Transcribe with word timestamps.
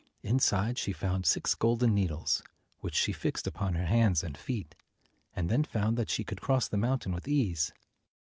Inside 0.23 0.79
she 0.79 0.93
found 0.93 1.27
six 1.27 1.53
golden 1.53 1.93
needles, 1.93 2.41
which 2.79 2.95
she 2.95 3.13
fixed 3.13 3.45
upon 3.45 3.75
her 3.75 3.85
hands 3.85 4.23
and 4.23 4.35
feet, 4.35 4.73
and 5.35 5.47
then 5.47 5.63
found 5.63 5.95
that 5.95 6.09
she 6.09 6.23
could 6.23 6.41
cross 6.41 6.67
the 6.67 6.75
mountain 6.75 7.11
with 7.11 7.27
ease. 7.27 7.71